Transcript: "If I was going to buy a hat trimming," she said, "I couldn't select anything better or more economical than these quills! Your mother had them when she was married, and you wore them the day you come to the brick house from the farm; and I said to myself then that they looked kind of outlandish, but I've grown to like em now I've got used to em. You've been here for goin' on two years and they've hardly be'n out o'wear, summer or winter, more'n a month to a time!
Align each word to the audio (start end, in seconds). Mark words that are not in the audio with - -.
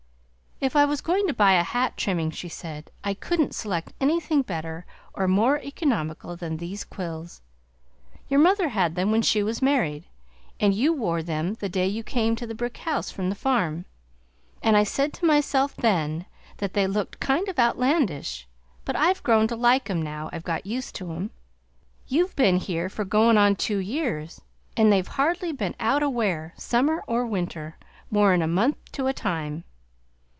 "If 0.63 0.75
I 0.75 0.85
was 0.85 1.01
going 1.01 1.25
to 1.25 1.33
buy 1.33 1.53
a 1.53 1.63
hat 1.63 1.97
trimming," 1.97 2.29
she 2.29 2.47
said, 2.47 2.91
"I 3.03 3.15
couldn't 3.15 3.55
select 3.55 3.93
anything 3.99 4.43
better 4.43 4.85
or 5.11 5.27
more 5.27 5.57
economical 5.59 6.35
than 6.35 6.57
these 6.57 6.83
quills! 6.83 7.41
Your 8.29 8.39
mother 8.39 8.69
had 8.69 8.93
them 8.93 9.09
when 9.11 9.23
she 9.23 9.41
was 9.41 9.63
married, 9.63 10.05
and 10.59 10.71
you 10.71 10.93
wore 10.93 11.23
them 11.23 11.55
the 11.55 11.67
day 11.67 11.87
you 11.87 12.03
come 12.03 12.35
to 12.35 12.45
the 12.45 12.53
brick 12.53 12.77
house 12.77 13.09
from 13.09 13.29
the 13.29 13.35
farm; 13.35 13.85
and 14.61 14.77
I 14.77 14.83
said 14.83 15.13
to 15.13 15.25
myself 15.25 15.75
then 15.75 16.27
that 16.57 16.73
they 16.75 16.85
looked 16.85 17.19
kind 17.19 17.47
of 17.47 17.57
outlandish, 17.57 18.47
but 18.85 18.95
I've 18.95 19.23
grown 19.23 19.47
to 19.47 19.55
like 19.55 19.89
em 19.89 19.99
now 20.03 20.29
I've 20.31 20.43
got 20.43 20.67
used 20.67 20.93
to 20.97 21.11
em. 21.13 21.31
You've 22.05 22.35
been 22.35 22.57
here 22.57 22.87
for 22.87 23.03
goin' 23.03 23.35
on 23.35 23.55
two 23.55 23.79
years 23.79 24.39
and 24.77 24.91
they've 24.91 25.07
hardly 25.07 25.53
be'n 25.53 25.73
out 25.79 26.03
o'wear, 26.03 26.53
summer 26.55 27.03
or 27.07 27.25
winter, 27.25 27.77
more'n 28.11 28.43
a 28.43 28.47
month 28.47 28.77
to 28.91 29.07
a 29.07 29.11
time! 29.13 29.63